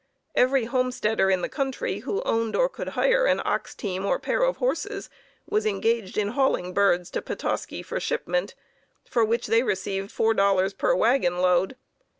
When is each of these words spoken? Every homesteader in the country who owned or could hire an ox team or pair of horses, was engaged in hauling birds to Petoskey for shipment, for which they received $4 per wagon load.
Every 0.35 0.65
homesteader 0.65 1.29
in 1.29 1.43
the 1.43 1.47
country 1.47 1.99
who 1.99 2.23
owned 2.23 2.55
or 2.55 2.67
could 2.67 2.87
hire 2.97 3.27
an 3.27 3.39
ox 3.45 3.75
team 3.75 4.03
or 4.03 4.17
pair 4.17 4.41
of 4.41 4.57
horses, 4.57 5.11
was 5.47 5.67
engaged 5.67 6.17
in 6.17 6.29
hauling 6.29 6.73
birds 6.73 7.11
to 7.11 7.21
Petoskey 7.21 7.83
for 7.83 7.99
shipment, 7.99 8.55
for 9.07 9.23
which 9.23 9.45
they 9.45 9.61
received 9.61 10.09
$4 10.09 10.75
per 10.75 10.95
wagon 10.95 11.37
load. 11.37 11.75